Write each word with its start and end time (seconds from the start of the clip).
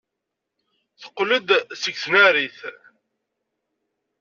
Teqqel-d 1.01 1.49
seg 1.81 1.95
tnarit. 2.03 2.57